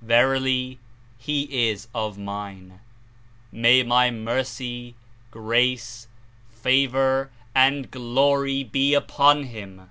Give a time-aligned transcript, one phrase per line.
[0.00, 0.78] Verily,
[1.18, 2.80] he is of Mine.
[3.52, 4.94] May My Mercy,
[5.30, 6.08] Grace,
[6.48, 9.90] Favor and Glory be unto him